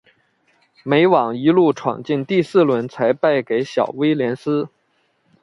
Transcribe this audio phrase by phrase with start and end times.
[0.81, 4.67] 美网一路闯进第四轮才败给小威廉丝。